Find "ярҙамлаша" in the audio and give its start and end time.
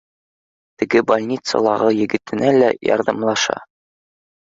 2.91-3.63